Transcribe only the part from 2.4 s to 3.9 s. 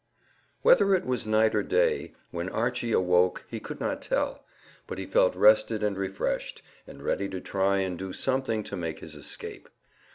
Archy awoke he could